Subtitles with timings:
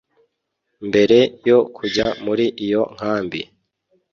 [0.87, 1.17] Mbere
[1.49, 3.41] yo kujya muri iyo nkambi